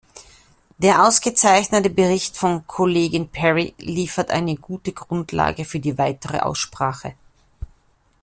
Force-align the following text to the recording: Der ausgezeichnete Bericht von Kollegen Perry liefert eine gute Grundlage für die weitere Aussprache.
Der 0.79 1.05
ausgezeichnete 1.05 1.91
Bericht 1.91 2.35
von 2.35 2.65
Kollegen 2.65 3.29
Perry 3.29 3.75
liefert 3.77 4.31
eine 4.31 4.55
gute 4.55 4.93
Grundlage 4.93 5.63
für 5.63 5.79
die 5.79 5.99
weitere 5.99 6.39
Aussprache. 6.39 7.13